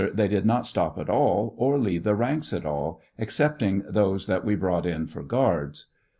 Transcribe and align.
They 0.15 0.27
did 0.27 0.47
not 0.47 0.65
stop 0.65 0.97
at 0.97 1.11
all, 1.11 1.53
or 1.57 1.77
leave 1.77 2.03
the 2.03 2.15
ranks 2.15 2.53
at 2.53 2.65
all, 2.65 3.01
excepting 3.19 3.83
those 3.87 4.25
that 4.25 4.43
we 4.43 4.55
brought 4.55 4.87
in 4.87 5.05
for 5.05 5.21
guards. 5.21 5.91